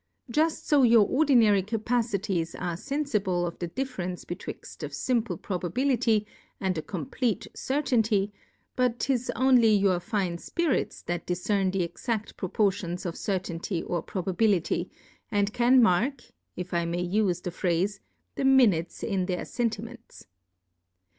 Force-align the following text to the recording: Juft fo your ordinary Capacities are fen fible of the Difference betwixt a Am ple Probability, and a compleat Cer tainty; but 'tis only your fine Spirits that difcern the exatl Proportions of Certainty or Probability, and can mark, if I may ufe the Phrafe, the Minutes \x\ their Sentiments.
Juft 0.31 0.67
fo 0.67 0.81
your 0.81 1.05
ordinary 1.05 1.61
Capacities 1.61 2.55
are 2.55 2.75
fen 2.75 3.03
fible 3.03 3.45
of 3.47 3.59
the 3.59 3.67
Difference 3.67 4.25
betwixt 4.25 4.81
a 4.81 4.89
Am 5.11 5.21
ple 5.21 5.37
Probability, 5.37 6.25
and 6.59 6.75
a 6.75 6.81
compleat 6.81 7.45
Cer 7.53 7.83
tainty; 7.83 8.31
but 8.75 8.97
'tis 8.97 9.29
only 9.35 9.67
your 9.71 9.99
fine 9.99 10.39
Spirits 10.39 11.03
that 11.03 11.27
difcern 11.27 11.71
the 11.71 11.87
exatl 11.87 12.35
Proportions 12.35 13.05
of 13.05 13.15
Certainty 13.15 13.83
or 13.83 14.01
Probability, 14.01 14.89
and 15.29 15.53
can 15.53 15.83
mark, 15.83 16.23
if 16.55 16.73
I 16.73 16.83
may 16.83 17.07
ufe 17.07 17.43
the 17.43 17.51
Phrafe, 17.51 17.99
the 18.33 18.43
Minutes 18.43 19.03
\x\ 19.03 19.27
their 19.27 19.45
Sentiments. 19.45 20.25